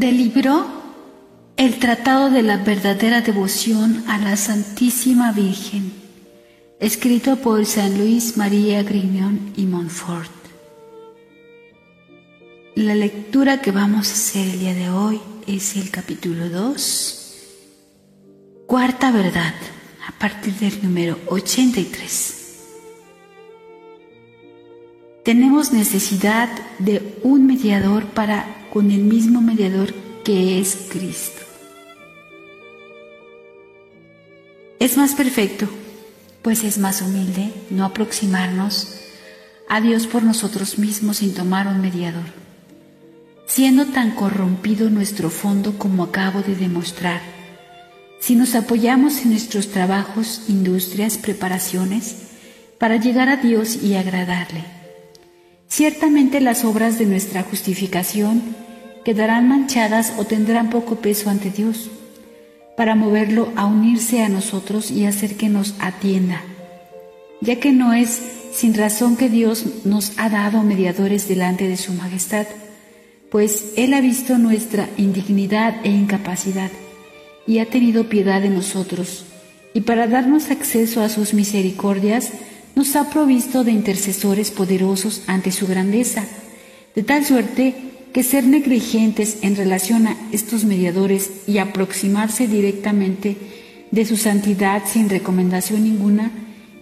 [0.00, 0.66] Del libro
[1.58, 5.92] El Tratado de la verdadera devoción a la Santísima Virgen,
[6.78, 10.30] escrito por San Luis María Grignon y Montfort.
[12.76, 17.34] La lectura que vamos a hacer el día de hoy es el capítulo 2,
[18.66, 19.54] cuarta verdad,
[20.08, 22.36] a partir del número 83.
[25.26, 29.92] Tenemos necesidad de un mediador para con el mismo mediador
[30.24, 31.42] que es Cristo.
[34.78, 35.68] Es más perfecto,
[36.42, 38.96] pues es más humilde no aproximarnos
[39.68, 42.24] a Dios por nosotros mismos sin tomar un mediador,
[43.46, 47.20] siendo tan corrompido nuestro fondo como acabo de demostrar.
[48.20, 52.16] Si nos apoyamos en nuestros trabajos, industrias, preparaciones,
[52.78, 54.79] para llegar a Dios y agradarle.
[55.80, 58.42] Ciertamente las obras de nuestra justificación
[59.02, 61.88] quedarán manchadas o tendrán poco peso ante Dios,
[62.76, 66.42] para moverlo a unirse a nosotros y hacer que nos atienda,
[67.40, 68.20] ya que no es
[68.52, 72.46] sin razón que Dios nos ha dado mediadores delante de su majestad,
[73.30, 76.70] pues Él ha visto nuestra indignidad e incapacidad
[77.46, 79.24] y ha tenido piedad de nosotros,
[79.72, 82.32] y para darnos acceso a sus misericordias,
[82.80, 86.24] nos ha provisto de intercesores poderosos ante su grandeza,
[86.94, 87.74] de tal suerte
[88.14, 93.36] que ser negligentes en relación a estos mediadores y aproximarse directamente
[93.90, 96.30] de su santidad sin recomendación ninguna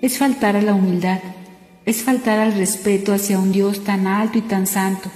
[0.00, 1.18] es faltar a la humildad,
[1.84, 5.10] es faltar al respeto hacia un Dios tan alto y tan santo,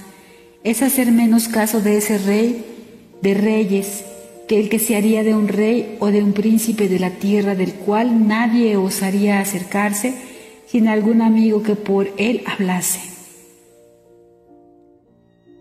[0.65, 2.65] es hacer menos caso de ese rey
[3.21, 4.03] de reyes
[4.49, 7.55] que el que se haría de un rey o de un príncipe de la tierra
[7.55, 10.32] del cual nadie osaría acercarse
[10.73, 12.99] sin algún amigo que por él hablase.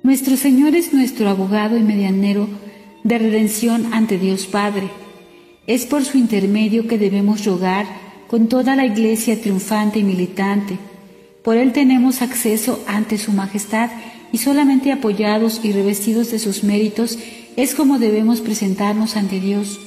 [0.02, 2.48] Nuestro Señor es nuestro abogado y medianero
[3.04, 4.88] de redención ante Dios Padre.
[5.66, 7.84] Es por su intermedio que debemos rogar
[8.26, 10.78] con toda la iglesia triunfante y militante.
[11.44, 13.90] Por Él tenemos acceso ante Su Majestad
[14.32, 17.18] y solamente apoyados y revestidos de sus méritos
[17.56, 19.78] es como debemos presentarnos ante Dios,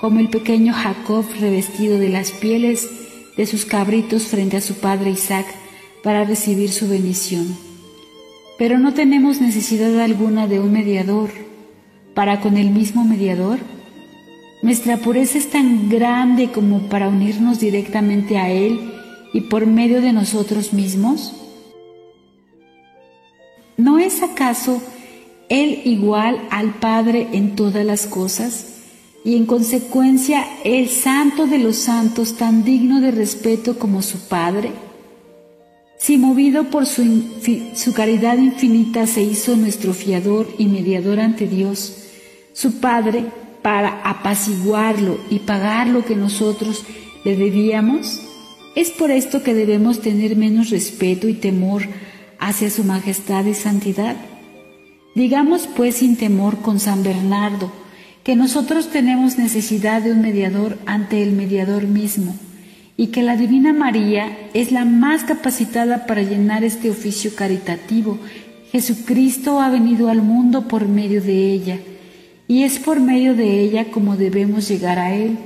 [0.00, 3.07] como el pequeño Jacob revestido de las pieles
[3.38, 5.46] de sus cabritos frente a su padre Isaac
[6.02, 7.68] para recibir su bendición
[8.58, 11.30] pero no tenemos necesidad alguna de un mediador
[12.12, 13.60] para con el mismo mediador.
[14.62, 18.92] Nuestra pureza es tan grande como para unirnos directamente a Él
[19.32, 21.34] y por medio de nosotros mismos.
[23.76, 24.82] ¿No es acaso
[25.48, 28.77] Él igual al Padre en todas las cosas?
[29.28, 34.72] Y en consecuencia el santo de los santos tan digno de respeto como su Padre?
[35.98, 37.24] Si movido por su,
[37.74, 42.04] su, caridad infinita se hizo nuestro fiador y mediador ante Dios,
[42.54, 43.26] su Padre,
[43.60, 46.84] para apaciguarlo y pagar lo que nosotros
[47.22, 48.22] le debíamos,
[48.76, 51.82] es por esto que debemos tener menos respeto y temor
[52.38, 54.16] hacia su majestad y santidad.
[55.14, 57.70] Digamos pues sin temor con San Bernardo,
[58.28, 62.36] que nosotros tenemos necesidad de un mediador ante el mediador mismo
[62.94, 68.18] y que la Divina María es la más capacitada para llenar este oficio caritativo.
[68.70, 71.78] Jesucristo ha venido al mundo por medio de ella
[72.46, 75.38] y es por medio de ella como debemos llegar a Él.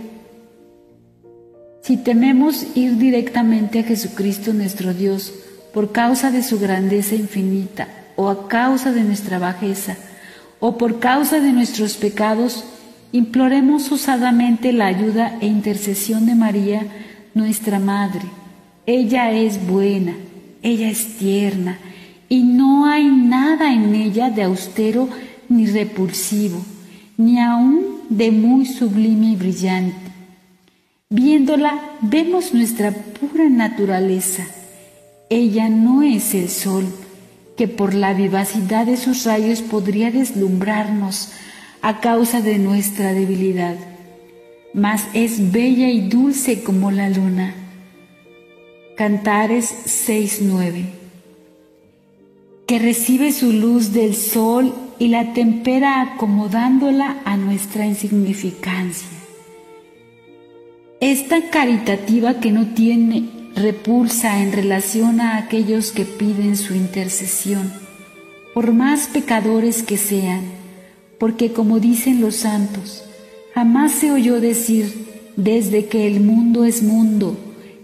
[1.82, 5.32] Si tememos ir directamente a Jesucristo nuestro Dios
[5.72, 9.96] por causa de su grandeza infinita o a causa de nuestra bajeza
[10.64, 12.62] o por causa de nuestros pecados,
[13.10, 16.86] imploremos osadamente la ayuda e intercesión de María,
[17.34, 18.22] nuestra madre.
[18.86, 20.14] Ella es buena,
[20.62, 21.78] ella es tierna
[22.28, 25.08] y no hay nada en ella de austero
[25.48, 26.64] ni repulsivo,
[27.16, 30.12] ni aun de muy sublime y brillante.
[31.10, 34.46] Viéndola vemos nuestra pura naturaleza.
[35.28, 36.84] Ella no es el sol,
[37.56, 41.30] que por la vivacidad de sus rayos podría deslumbrarnos
[41.80, 43.76] a causa de nuestra debilidad
[44.74, 47.54] mas es bella y dulce como la luna.
[48.96, 49.74] Cantares
[50.08, 50.84] 6.9
[52.66, 59.08] que recibe su luz del sol y la tempera acomodándola a nuestra insignificancia.
[61.00, 67.72] Esta caritativa que no tiene repulsa en relación a aquellos que piden su intercesión,
[68.54, 70.42] por más pecadores que sean,
[71.18, 73.04] porque como dicen los santos,
[73.54, 75.06] Jamás se oyó decir,
[75.36, 77.36] desde que el mundo es mundo,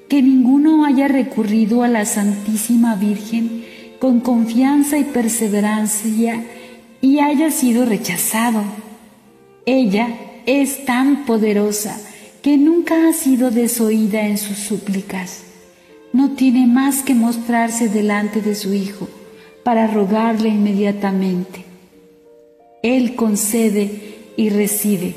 [0.08, 3.66] que ninguno haya recurrido a la Santísima Virgen
[3.98, 6.42] con confianza y perseverancia
[7.02, 8.62] y haya sido rechazado.
[9.66, 10.08] Ella
[10.46, 12.00] es tan poderosa
[12.40, 15.42] que nunca ha sido desoída en sus súplicas.
[16.12, 19.08] No tiene más que mostrarse delante de su Hijo
[19.62, 21.64] para rogarle inmediatamente.
[22.82, 25.14] Él concede y recibe,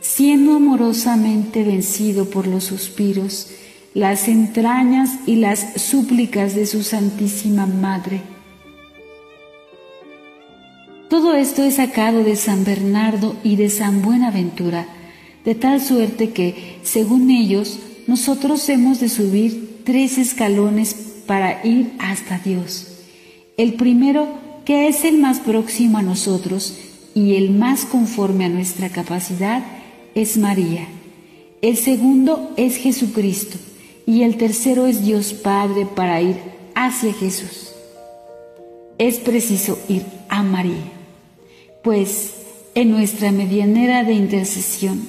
[0.00, 3.48] siendo amorosamente vencido por los suspiros,
[3.94, 8.22] las entrañas y las súplicas de su Santísima Madre.
[11.08, 14.88] Todo esto es sacado de San Bernardo y de San Buenaventura,
[15.44, 17.78] de tal suerte que, según ellos,
[18.08, 20.94] nosotros hemos de subir tres escalones
[21.26, 22.88] para ir hasta Dios.
[23.56, 24.26] El primero,
[24.64, 26.76] que es el más próximo a nosotros
[27.14, 29.64] y el más conforme a nuestra capacidad,
[30.14, 30.86] es María.
[31.62, 33.58] El segundo es Jesucristo
[34.06, 36.36] y el tercero es Dios Padre para ir
[36.74, 37.72] hacia Jesús.
[38.98, 40.92] Es preciso ir a María,
[41.82, 42.34] pues
[42.74, 45.08] en nuestra medianera de intercesión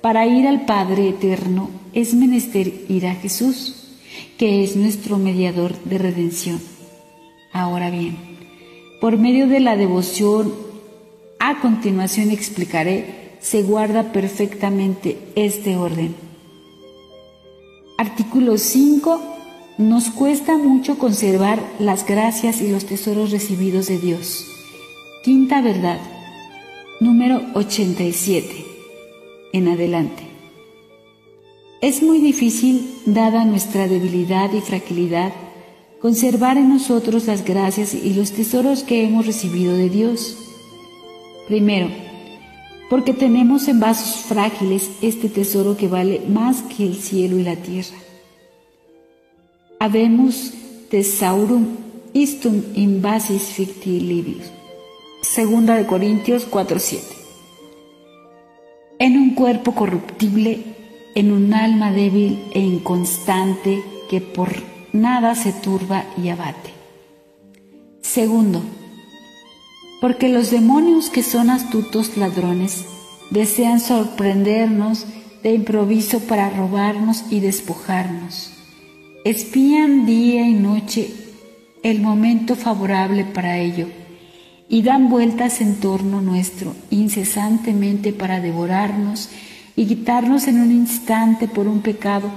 [0.00, 3.75] para ir al Padre eterno es menester ir a Jesús,
[4.38, 6.60] que es nuestro mediador de redención.
[7.52, 8.16] Ahora bien,
[9.00, 10.52] por medio de la devoción,
[11.38, 16.14] a continuación explicaré, se guarda perfectamente este orden.
[17.98, 19.20] Artículo 5.
[19.78, 24.46] Nos cuesta mucho conservar las gracias y los tesoros recibidos de Dios.
[25.22, 26.00] Quinta verdad.
[27.00, 28.64] Número 87.
[29.52, 30.25] En adelante.
[31.86, 35.32] Es muy difícil, dada nuestra debilidad y fragilidad,
[36.02, 40.36] conservar en nosotros las gracias y los tesoros que hemos recibido de Dios.
[41.46, 41.86] Primero,
[42.90, 47.54] porque tenemos en vasos frágiles este tesoro que vale más que el cielo y la
[47.54, 47.96] tierra.
[49.78, 50.54] Habemus
[50.90, 51.68] tesaurum
[52.12, 54.50] istum in basis ficti libius.
[55.22, 57.14] Segunda de Corintios 4:7.
[58.98, 60.75] En un cuerpo corruptible,
[61.16, 64.50] en un alma débil e inconstante que por
[64.92, 66.70] nada se turba y abate.
[68.02, 68.62] Segundo,
[70.02, 72.84] porque los demonios que son astutos ladrones
[73.30, 75.06] desean sorprendernos
[75.42, 78.52] de improviso para robarnos y despojarnos.
[79.24, 81.10] Espían día y noche
[81.82, 83.88] el momento favorable para ello
[84.68, 89.30] y dan vueltas en torno nuestro incesantemente para devorarnos
[89.76, 92.28] y quitarnos en un instante por un pecado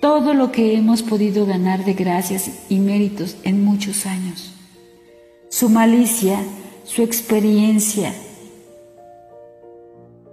[0.00, 4.52] todo lo que hemos podido ganar de gracias y méritos en muchos años.
[5.48, 6.38] Su malicia
[6.84, 8.12] su experiencia,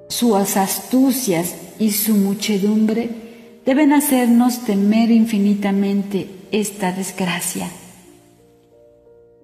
[0.07, 3.09] sus astucias y su muchedumbre
[3.65, 7.69] deben hacernos temer infinitamente esta desgracia.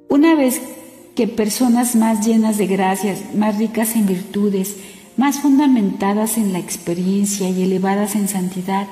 [0.10, 0.62] Una vez
[1.16, 4.76] que personas más llenas de gracias, más ricas en virtudes,
[5.18, 8.88] más fundamentadas en la experiencia y elevadas en santidad,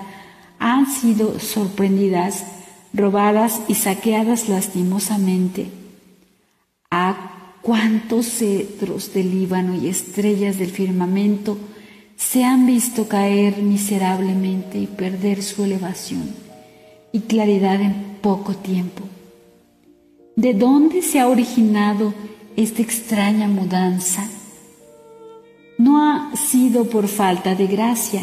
[0.59, 2.45] han sido sorprendidas,
[2.93, 5.67] robadas y saqueadas lastimosamente,
[6.91, 7.33] ha
[7.63, 11.57] cuántos cedros del Líbano y estrellas del firmamento
[12.17, 16.29] se han visto caer miserablemente y perder su elevación
[17.11, 19.03] y claridad en poco tiempo.
[20.35, 22.13] ¿De dónde se ha originado
[22.55, 24.27] esta extraña mudanza?
[25.77, 28.21] No ha sido por falta de gracia,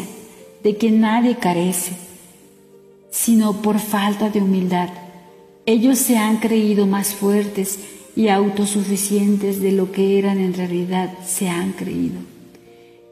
[0.63, 1.93] de que nadie carece,
[3.09, 4.89] sino por falta de humildad.
[5.65, 7.79] Ellos se han creído más fuertes
[8.15, 12.19] y autosuficientes de lo que eran en realidad se han creído.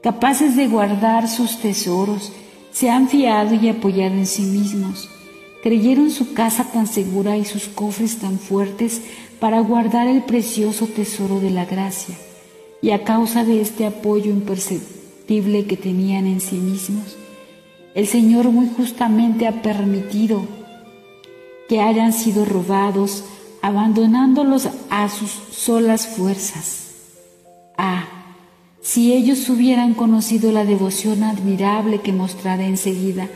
[0.01, 2.31] Capaces de guardar sus tesoros,
[2.71, 5.09] se han fiado y apoyado en sí mismos.
[5.61, 9.01] Creyeron su casa tan segura y sus cofres tan fuertes
[9.39, 12.15] para guardar el precioso tesoro de la gracia.
[12.81, 17.17] Y a causa de este apoyo imperceptible que tenían en sí mismos,
[17.93, 20.41] el Señor muy justamente ha permitido
[21.67, 23.23] que hayan sido robados,
[23.61, 26.95] abandonándolos a sus solas fuerzas.
[27.77, 28.05] Ah,
[28.81, 33.29] si ellos hubieran conocido la devoción admirable que mostraré enseguida,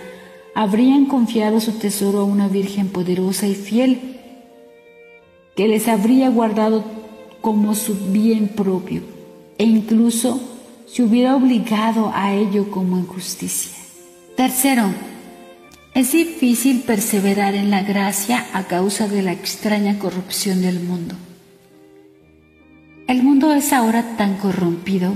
[0.55, 4.19] habrían confiado su tesoro a una Virgen poderosa y fiel,
[5.55, 6.83] que les habría guardado
[7.41, 9.01] como su bien propio,
[9.57, 10.41] e incluso
[10.87, 13.71] se hubiera obligado a ello como injusticia.
[14.35, 14.93] Tercero,
[15.93, 21.15] es difícil perseverar en la gracia a causa de la extraña corrupción del mundo.
[23.07, 25.13] El mundo es ahora tan corrompido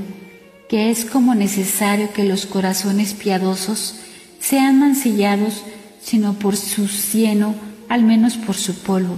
[0.69, 3.95] que es como necesario que los corazones piadosos
[4.39, 5.63] sean mancillados,
[6.01, 7.55] sino por su cieno,
[7.89, 9.17] al menos por su polvo,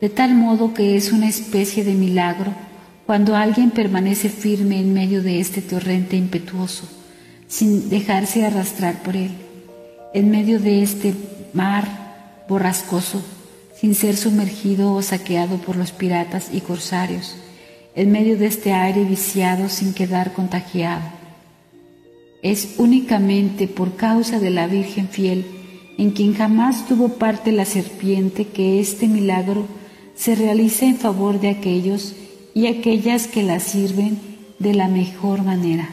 [0.00, 2.54] de tal modo que es una especie de milagro
[3.06, 6.88] Cuando alguien permanece firme en medio de este torrente impetuoso,
[7.48, 9.30] sin dejarse arrastrar por él,
[10.14, 11.12] en medio de este
[11.52, 13.22] mar borrascoso,
[13.78, 17.36] sin ser sumergido o saqueado por los piratas y corsarios,
[17.94, 21.02] en medio de este aire viciado sin quedar contagiado.
[22.42, 25.44] Es únicamente por causa de la Virgen fiel,
[25.98, 29.66] en quien jamás tuvo parte la serpiente, que este milagro
[30.16, 32.14] se realiza en favor de aquellos
[32.54, 34.18] y aquellas que la sirven
[34.58, 35.88] de la mejor manera.